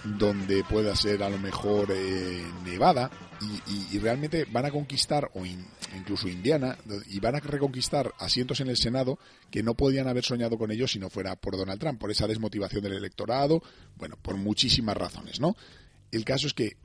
donde 0.04 0.64
pueda 0.64 0.96
ser 0.96 1.24
a 1.24 1.30
lo 1.30 1.38
mejor 1.38 1.90
eh, 1.92 2.44
Nevada, 2.66 3.10
y, 3.92 3.98
realmente 3.98 4.46
van 4.52 4.66
a 4.66 4.72
conquistar, 4.72 5.32
o 5.34 5.44
incluso 5.96 6.28
Indiana, 6.28 6.78
y 7.08 7.20
van 7.20 7.36
a 7.36 7.40
reconquistar 7.40 8.14
asientos 8.20 8.60
en 8.62 8.68
el 8.68 8.78
Senado 8.78 9.18
que 9.50 9.64
no 9.64 9.74
podían 9.74 10.08
haber 10.08 10.24
soñado 10.24 10.58
con 10.58 10.72
ellos 10.72 10.92
si 10.92 11.00
no 11.00 11.10
fuera 11.10 11.36
por 11.36 11.58
Donald 11.58 11.80
Trump, 11.80 12.00
por 12.00 12.12
esa 12.12 12.28
desmotivación 12.28 12.84
del 12.84 12.94
electorado, 12.94 13.64
bueno, 13.98 14.16
por 14.22 14.38
muchísimas 14.38 14.96
razones, 14.96 15.40
¿no? 15.40 15.56
El 16.12 16.24
caso 16.24 16.46
es 16.46 16.54
que 16.54 16.78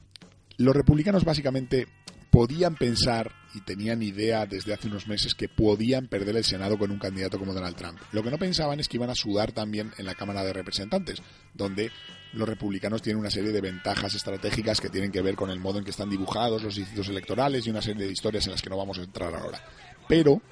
los 0.59 0.75
republicanos 0.75 1.25
básicamente 1.25 1.87
podían 2.31 2.75
pensar 2.75 3.33
y 3.55 3.61
tenían 3.63 4.03
idea 4.03 4.45
desde 4.45 4.75
hace 4.75 4.89
unos 4.89 5.07
meses 5.07 5.35
que 5.35 5.49
podían 5.49 6.07
perder 6.07 6.37
el 6.37 6.45
Senado 6.45 6.77
con 6.79 6.91
un 6.91 6.99
candidato 6.99 7.39
como 7.39 7.55
Donald 7.55 7.77
Trump. 7.77 7.99
Lo 8.13 8.23
que 8.23 8.31
no 8.31 8.39
pensaban 8.39 8.79
es 8.79 8.89
que 8.89 8.99
iban 8.99 9.09
a 9.09 9.15
sudar 9.15 9.53
también 9.53 9.93
en 9.97 10.05
la 10.05 10.15
Cámara 10.15 10.45
de 10.45 10.53
Representantes, 10.53 11.23
donde 11.55 11.91
los 12.35 12.47
republicanos 12.47 13.01
tienen 13.01 13.21
una 13.21 13.31
serie 13.31 13.53
de 13.53 13.63
ventajas 13.63 14.15
estratégicas 14.15 14.81
que 14.81 14.91
tienen 14.91 15.11
que 15.11 15.23
ver 15.23 15.35
con 15.35 15.49
el 15.51 15.61
modo 15.61 15.79
en 15.79 15.85
que 15.85 15.93
están 15.93 16.11
dibujados 16.11 16.63
los 16.63 16.77
distritos 16.77 17.09
electorales 17.09 17.67
y 17.67 17.71
una 17.71 17.81
serie 17.81 18.05
de 18.05 18.13
historias 18.13 18.47
en 18.47 18.53
las 18.53 18.61
que 18.61 18.69
no 18.69 18.77
vamos 18.77 18.99
a 18.99 19.05
entrar 19.05 19.35
ahora. 19.35 19.63
Pero 20.07 20.43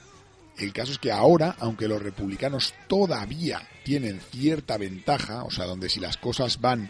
el 0.56 0.72
caso 0.72 0.92
es 0.92 0.98
que 0.98 1.12
ahora, 1.12 1.56
aunque 1.58 1.88
los 1.88 2.00
republicanos 2.00 2.72
todavía 2.88 3.60
tienen 3.84 4.20
cierta 4.20 4.78
ventaja, 4.78 5.44
o 5.44 5.50
sea, 5.50 5.66
donde 5.66 5.90
si 5.90 6.00
las 6.00 6.16
cosas 6.16 6.60
van 6.60 6.88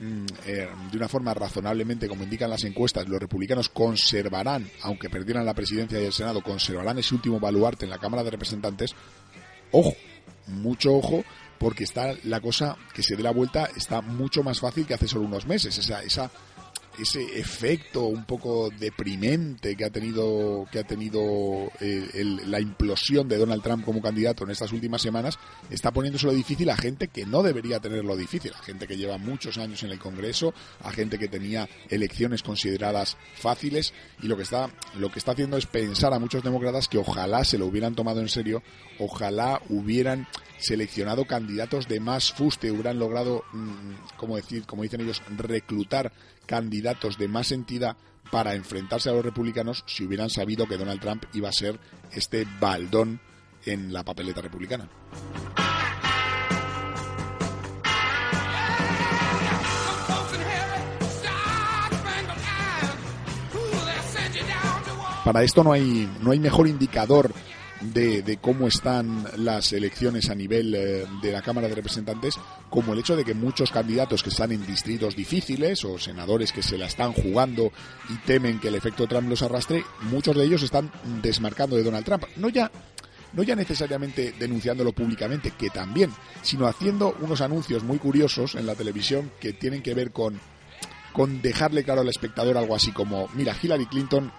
de 0.00 0.96
una 0.96 1.08
forma 1.08 1.32
razonablemente, 1.34 2.08
como 2.08 2.24
indican 2.24 2.50
las 2.50 2.64
encuestas, 2.64 3.08
los 3.08 3.20
republicanos 3.20 3.68
conservarán, 3.68 4.68
aunque 4.82 5.08
perdieran 5.08 5.46
la 5.46 5.54
presidencia 5.54 6.00
y 6.00 6.04
el 6.04 6.12
Senado, 6.12 6.42
conservarán 6.42 6.98
ese 6.98 7.14
último 7.14 7.38
baluarte 7.38 7.84
en 7.84 7.90
la 7.90 7.98
Cámara 7.98 8.24
de 8.24 8.30
Representantes, 8.30 8.94
ojo, 9.70 9.94
mucho 10.48 10.94
ojo, 10.94 11.24
porque 11.58 11.84
está 11.84 12.14
la 12.24 12.40
cosa 12.40 12.76
que 12.92 13.04
se 13.04 13.14
dé 13.14 13.22
la 13.22 13.30
vuelta 13.30 13.68
está 13.76 14.00
mucho 14.00 14.42
más 14.42 14.58
fácil 14.58 14.84
que 14.84 14.94
hace 14.94 15.06
solo 15.06 15.26
unos 15.26 15.46
meses. 15.46 15.78
Esa, 15.78 16.02
esa 16.02 16.28
ese 16.98 17.38
efecto 17.38 18.04
un 18.04 18.24
poco 18.24 18.70
deprimente 18.70 19.76
que 19.76 19.84
ha 19.84 19.90
tenido 19.90 20.66
que 20.70 20.78
ha 20.78 20.84
tenido 20.84 21.70
eh, 21.80 22.24
la 22.46 22.60
implosión 22.60 23.28
de 23.28 23.38
Donald 23.38 23.62
Trump 23.62 23.84
como 23.84 24.02
candidato 24.02 24.44
en 24.44 24.50
estas 24.50 24.72
últimas 24.72 25.02
semanas 25.02 25.38
está 25.70 25.90
poniéndoselo 25.90 26.32
difícil 26.32 26.68
a 26.70 26.76
gente 26.76 27.08
que 27.08 27.24
no 27.24 27.42
debería 27.42 27.80
tenerlo 27.80 28.16
difícil, 28.16 28.52
a 28.54 28.62
gente 28.62 28.86
que 28.86 28.96
lleva 28.96 29.18
muchos 29.18 29.58
años 29.58 29.82
en 29.82 29.90
el 29.90 29.98
Congreso, 29.98 30.54
a 30.80 30.92
gente 30.92 31.18
que 31.18 31.28
tenía 31.28 31.68
elecciones 31.88 32.42
consideradas 32.42 33.16
fáciles 33.34 33.92
y 34.22 34.26
lo 34.26 34.36
que 34.36 34.42
está 34.42 34.70
lo 34.96 35.10
que 35.10 35.18
está 35.18 35.32
haciendo 35.32 35.56
es 35.56 35.66
pensar 35.66 36.12
a 36.12 36.18
muchos 36.18 36.42
demócratas 36.42 36.88
que 36.88 36.98
ojalá 36.98 37.44
se 37.44 37.58
lo 37.58 37.66
hubieran 37.66 37.94
tomado 37.94 38.20
en 38.20 38.28
serio, 38.28 38.62
ojalá 38.98 39.60
hubieran 39.68 40.26
seleccionado 40.58 41.24
candidatos 41.24 41.88
de 41.88 42.00
más 42.00 42.32
fuste, 42.32 42.70
hubieran 42.70 42.98
logrado, 42.98 43.44
mm, 43.52 44.16
como 44.16 44.36
decir, 44.36 44.64
como 44.66 44.82
dicen 44.82 45.00
ellos, 45.00 45.22
reclutar 45.36 46.12
candidatos 46.46 47.18
de 47.18 47.28
más 47.28 47.52
entidad 47.52 47.96
para 48.30 48.54
enfrentarse 48.54 49.10
a 49.10 49.12
los 49.12 49.24
republicanos 49.24 49.84
si 49.86 50.04
hubieran 50.04 50.30
sabido 50.30 50.66
que 50.66 50.76
Donald 50.76 51.00
Trump 51.00 51.24
iba 51.34 51.48
a 51.48 51.52
ser 51.52 51.78
este 52.12 52.46
baldón 52.60 53.20
en 53.64 53.92
la 53.92 54.04
papeleta 54.04 54.40
republicana. 54.40 54.88
Para 65.24 65.44
esto 65.44 65.62
no 65.62 65.72
hay, 65.72 66.10
no 66.20 66.32
hay 66.32 66.40
mejor 66.40 66.66
indicador 66.66 67.32
de, 67.82 68.38
cómo 68.40 68.68
están 68.68 69.26
las 69.36 69.72
elecciones 69.72 70.30
a 70.30 70.34
nivel 70.34 70.74
eh, 70.74 71.06
de 71.20 71.32
la 71.32 71.42
Cámara 71.42 71.68
de 71.68 71.74
Representantes, 71.74 72.38
como 72.70 72.92
el 72.92 73.00
hecho 73.00 73.16
de 73.16 73.24
que 73.24 73.34
muchos 73.34 73.70
candidatos 73.70 74.22
que 74.22 74.30
están 74.30 74.52
en 74.52 74.66
distritos 74.66 75.16
difíciles 75.16 75.84
o 75.84 75.98
senadores 75.98 76.52
que 76.52 76.62
se 76.62 76.78
la 76.78 76.86
están 76.86 77.12
jugando 77.12 77.72
y 78.08 78.16
temen 78.26 78.60
que 78.60 78.68
el 78.68 78.74
efecto 78.74 79.06
Trump 79.06 79.28
los 79.28 79.42
arrastre, 79.42 79.84
muchos 80.02 80.36
de 80.36 80.44
ellos 80.44 80.62
están 80.62 80.90
desmarcando 81.22 81.76
de 81.76 81.82
Donald 81.82 82.04
Trump. 82.04 82.24
No 82.36 82.48
ya 82.48 82.70
no 83.32 83.42
ya 83.42 83.56
necesariamente 83.56 84.34
denunciándolo 84.38 84.92
públicamente, 84.92 85.52
que 85.52 85.70
también, 85.70 86.10
sino 86.42 86.66
haciendo 86.66 87.16
unos 87.20 87.40
anuncios 87.40 87.82
muy 87.82 87.98
curiosos 87.98 88.54
en 88.56 88.66
la 88.66 88.74
televisión 88.74 89.30
que 89.40 89.54
tienen 89.54 89.82
que 89.82 89.94
ver 89.94 90.12
con, 90.12 90.38
con 91.14 91.40
dejarle 91.40 91.82
claro 91.82 92.02
al 92.02 92.08
espectador 92.10 92.58
algo 92.58 92.74
así 92.74 92.92
como, 92.92 93.28
mira, 93.32 93.56
Hillary 93.60 93.86
Clinton 93.86 94.30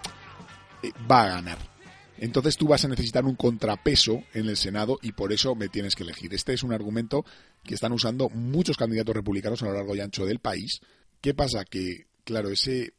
eh, 0.82 0.92
va 1.10 1.24
a 1.24 1.28
ganar 1.30 1.73
entonces 2.18 2.56
tú 2.56 2.68
vas 2.68 2.84
a 2.84 2.88
necesitar 2.88 3.24
un 3.24 3.34
contrapeso 3.34 4.22
en 4.32 4.48
el 4.48 4.56
Senado 4.56 4.98
y 5.02 5.12
por 5.12 5.32
eso 5.32 5.54
me 5.54 5.68
tienes 5.68 5.94
que 5.94 6.04
elegir. 6.04 6.32
Este 6.34 6.52
es 6.52 6.62
un 6.62 6.72
argumento 6.72 7.24
que 7.64 7.74
están 7.74 7.92
usando 7.92 8.28
muchos 8.30 8.76
candidatos 8.76 9.14
republicanos 9.14 9.62
a 9.62 9.66
lo 9.66 9.74
largo 9.74 9.96
y 9.96 10.00
ancho 10.00 10.26
del 10.26 10.38
país. 10.38 10.80
¿Qué 11.20 11.34
pasa? 11.34 11.64
Que, 11.64 12.06
claro, 12.24 12.50
ese 12.50 12.94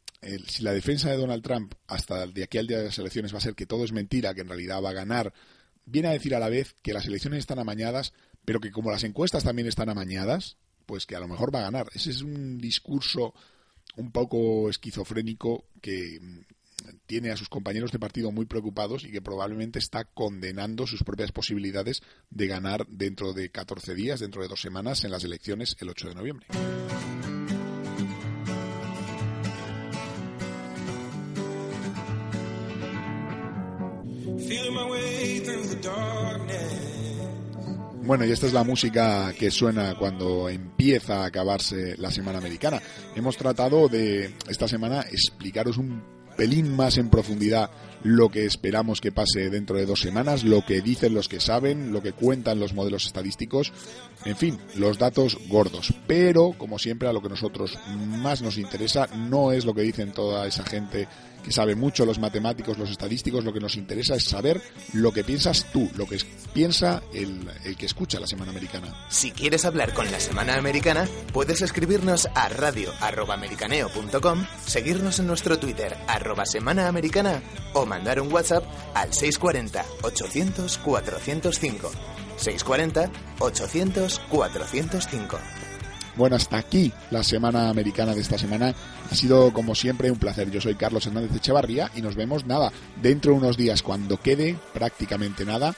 si 0.46 0.62
la 0.62 0.72
defensa 0.72 1.10
de 1.10 1.16
Donald 1.16 1.42
Trump 1.42 1.74
hasta 1.86 2.26
de 2.26 2.42
aquí 2.42 2.58
al 2.58 2.66
día 2.66 2.78
de 2.78 2.86
las 2.86 2.98
elecciones 2.98 3.32
va 3.32 3.38
a 3.38 3.42
ser 3.42 3.54
que 3.54 3.66
todo 3.66 3.84
es 3.84 3.92
mentira, 3.92 4.34
que 4.34 4.40
en 4.40 4.48
realidad 4.48 4.82
va 4.82 4.90
a 4.90 4.94
ganar, 4.94 5.32
viene 5.84 6.08
a 6.08 6.12
decir 6.12 6.34
a 6.34 6.40
la 6.40 6.48
vez 6.48 6.74
que 6.82 6.92
las 6.92 7.06
elecciones 7.06 7.40
están 7.40 7.58
amañadas, 7.58 8.12
pero 8.44 8.60
que 8.60 8.70
como 8.70 8.90
las 8.90 9.04
encuestas 9.04 9.44
también 9.44 9.68
están 9.68 9.88
amañadas, 9.88 10.56
pues 10.86 11.06
que 11.06 11.16
a 11.16 11.20
lo 11.20 11.28
mejor 11.28 11.54
va 11.54 11.60
a 11.60 11.64
ganar. 11.64 11.88
Ese 11.94 12.10
es 12.10 12.22
un 12.22 12.58
discurso 12.58 13.34
un 13.96 14.10
poco 14.10 14.68
esquizofrénico 14.68 15.64
que 15.80 16.18
tiene 17.06 17.30
a 17.30 17.36
sus 17.36 17.48
compañeros 17.48 17.92
de 17.92 17.98
partido 17.98 18.32
muy 18.32 18.46
preocupados 18.46 19.04
y 19.04 19.10
que 19.10 19.22
probablemente 19.22 19.78
está 19.78 20.04
condenando 20.04 20.86
sus 20.86 21.02
propias 21.02 21.32
posibilidades 21.32 22.02
de 22.30 22.46
ganar 22.46 22.86
dentro 22.88 23.32
de 23.32 23.50
14 23.50 23.94
días, 23.94 24.20
dentro 24.20 24.42
de 24.42 24.48
dos 24.48 24.60
semanas, 24.60 25.04
en 25.04 25.10
las 25.10 25.24
elecciones 25.24 25.76
el 25.80 25.90
8 25.90 26.08
de 26.08 26.14
noviembre. 26.14 26.46
Bueno, 38.06 38.24
y 38.24 38.30
esta 38.30 38.46
es 38.46 38.52
la 38.52 38.62
música 38.62 39.32
que 39.36 39.50
suena 39.50 39.96
cuando 39.98 40.48
empieza 40.48 41.22
a 41.22 41.26
acabarse 41.26 41.96
la 41.96 42.12
semana 42.12 42.38
americana. 42.38 42.80
Hemos 43.16 43.36
tratado 43.36 43.88
de 43.88 44.32
esta 44.48 44.68
semana 44.68 45.00
explicaros 45.10 45.76
un 45.76 46.04
pelín 46.36 46.74
más 46.74 46.98
en 46.98 47.08
profundidad 47.08 47.70
lo 48.06 48.28
que 48.28 48.46
esperamos 48.46 49.00
que 49.00 49.10
pase 49.10 49.50
dentro 49.50 49.76
de 49.76 49.84
dos 49.84 50.00
semanas, 50.00 50.44
lo 50.44 50.64
que 50.64 50.80
dicen 50.80 51.12
los 51.12 51.28
que 51.28 51.40
saben, 51.40 51.92
lo 51.92 52.02
que 52.02 52.12
cuentan 52.12 52.60
los 52.60 52.72
modelos 52.72 53.04
estadísticos, 53.04 53.72
en 54.24 54.36
fin, 54.36 54.58
los 54.76 54.96
datos 54.96 55.36
gordos. 55.48 55.92
Pero, 56.06 56.52
como 56.56 56.78
siempre, 56.78 57.08
a 57.08 57.12
lo 57.12 57.20
que 57.20 57.28
nosotros 57.28 57.76
más 57.96 58.42
nos 58.42 58.58
interesa 58.58 59.08
no 59.08 59.50
es 59.50 59.64
lo 59.64 59.74
que 59.74 59.82
dicen 59.82 60.12
toda 60.12 60.46
esa 60.46 60.62
gente 60.62 61.08
que 61.46 61.52
sabe 61.52 61.76
mucho, 61.76 62.04
los 62.04 62.18
matemáticos, 62.18 62.76
los 62.76 62.90
estadísticos, 62.90 63.44
lo 63.44 63.52
que 63.52 63.60
nos 63.60 63.76
interesa 63.76 64.16
es 64.16 64.24
saber 64.24 64.60
lo 64.92 65.12
que 65.12 65.22
piensas 65.22 65.66
tú, 65.72 65.88
lo 65.94 66.04
que 66.06 66.18
piensa 66.52 67.04
el, 67.14 67.48
que 67.78 67.86
escucha 67.86 68.18
la 68.18 68.26
Semana 68.26 68.50
Americana. 68.50 69.06
Si 69.08 69.30
quieres 69.30 69.64
hablar 69.64 69.94
con 69.94 70.10
la 70.10 70.18
Semana 70.18 70.56
Americana, 70.56 71.08
puedes 71.32 71.62
escribirnos 71.62 72.28
a 72.34 72.48
radio.americaneo.com, 72.48 74.44
seguirnos 74.66 75.20
en 75.20 75.28
nuestro 75.28 75.60
Twitter, 75.60 75.96
arroba 76.08 76.46
Semana 76.46 76.88
Americana, 76.88 77.40
mandar 77.96 78.20
un 78.20 78.32
WhatsApp 78.32 78.64
al 78.94 79.12
640 79.12 79.84
800 80.02 80.78
405. 80.78 81.90
640 82.36 83.10
800 83.38 84.20
405. 84.28 85.38
Bueno, 86.16 86.36
hasta 86.36 86.56
aquí 86.56 86.92
la 87.10 87.22
semana 87.22 87.68
americana 87.68 88.14
de 88.14 88.20
esta 88.20 88.38
semana. 88.38 88.74
Ha 89.10 89.14
sido 89.14 89.52
como 89.52 89.74
siempre 89.74 90.10
un 90.10 90.18
placer. 90.18 90.50
Yo 90.50 90.60
soy 90.60 90.74
Carlos 90.74 91.06
Hernández 91.06 91.34
Echevarría 91.34 91.90
y 91.94 92.02
nos 92.02 92.16
vemos 92.16 92.46
nada 92.46 92.72
dentro 93.00 93.32
de 93.32 93.38
unos 93.38 93.56
días 93.56 93.82
cuando 93.82 94.18
quede 94.18 94.56
prácticamente 94.72 95.44
nada 95.44 95.74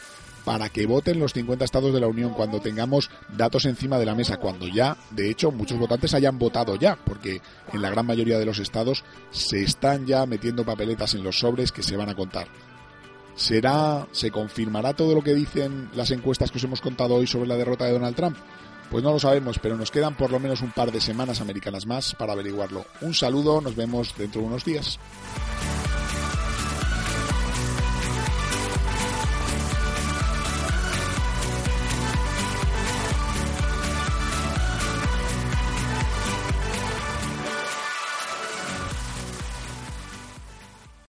para 0.49 0.71
que 0.71 0.87
voten 0.87 1.19
los 1.19 1.35
50 1.35 1.63
estados 1.63 1.93
de 1.93 2.01
la 2.01 2.07
Unión 2.07 2.33
cuando 2.33 2.59
tengamos 2.59 3.11
datos 3.37 3.67
encima 3.67 3.99
de 3.99 4.07
la 4.07 4.15
mesa, 4.15 4.39
cuando 4.39 4.67
ya, 4.67 4.97
de 5.11 5.29
hecho, 5.29 5.51
muchos 5.51 5.79
votantes 5.79 6.15
hayan 6.15 6.39
votado 6.39 6.75
ya, 6.77 6.97
porque 6.97 7.43
en 7.71 7.83
la 7.83 7.91
gran 7.91 8.07
mayoría 8.07 8.39
de 8.39 8.47
los 8.47 8.59
estados 8.59 9.05
se 9.31 9.63
están 9.63 10.07
ya 10.07 10.25
metiendo 10.25 10.65
papeletas 10.65 11.13
en 11.13 11.23
los 11.23 11.39
sobres 11.39 11.71
que 11.71 11.83
se 11.83 11.99
van 11.99 12.09
a 12.09 12.15
contar. 12.15 12.49
¿Será, 13.35 14.07
se 14.11 14.31
confirmará 14.31 14.95
todo 14.95 15.15
lo 15.15 15.23
que 15.23 15.35
dicen 15.35 15.91
las 15.95 16.13
encuestas 16.13 16.51
que 16.51 16.57
os 16.57 16.65
hemos 16.65 16.81
contado 16.81 17.17
hoy 17.17 17.27
sobre 17.27 17.47
la 17.47 17.57
derrota 17.57 17.85
de 17.85 17.93
Donald 17.93 18.17
Trump? 18.17 18.39
Pues 18.91 19.05
no 19.05 19.13
lo 19.13 19.19
sabemos, 19.19 19.59
pero 19.59 19.77
nos 19.77 19.91
quedan 19.91 20.17
por 20.17 20.33
lo 20.33 20.41
menos 20.41 20.63
un 20.63 20.71
par 20.71 20.91
de 20.91 21.03
semanas 21.03 21.43
americanas 21.43 21.85
más 21.85 22.15
para 22.15 22.33
averiguarlo. 22.33 22.87
Un 23.03 23.13
saludo, 23.13 23.61
nos 23.61 23.77
vemos 23.77 24.15
dentro 24.17 24.41
de 24.41 24.47
unos 24.47 24.65
días. 24.65 24.99